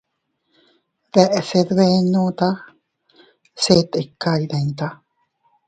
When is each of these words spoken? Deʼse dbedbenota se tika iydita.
Deʼse 1.11 1.59
dbedbenota 1.67 2.49
se 3.63 3.75
tika 3.91 4.31
iydita. 4.39 4.87